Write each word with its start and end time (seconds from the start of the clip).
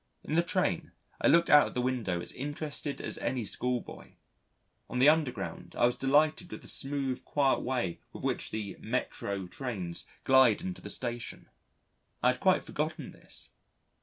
In 0.23 0.33
the 0.35 0.41
train, 0.41 0.93
I 1.21 1.27
looked 1.27 1.51
out 1.51 1.67
of 1.67 1.73
the 1.75 1.79
window 1.81 2.21
as 2.21 2.31
interested 2.33 2.99
as 2.99 3.19
any 3.19 3.45
schoolboy. 3.45 4.15
On 4.89 4.97
the 4.97 5.07
Underground 5.07 5.75
I 5.77 5.85
was 5.85 5.95
delighted 5.95 6.51
with 6.51 6.63
the 6.63 6.67
smooth, 6.67 7.23
quiet 7.23 7.59
way 7.59 7.99
with 8.11 8.23
which 8.23 8.49
the 8.49 8.77
"Metro" 8.79 9.45
trains 9.45 10.07
glide 10.23 10.59
into 10.61 10.81
the 10.81 10.89
Station. 10.89 11.51
I 12.23 12.29
had 12.31 12.39
quite 12.39 12.63
forgotten 12.63 13.11
this. 13.11 13.49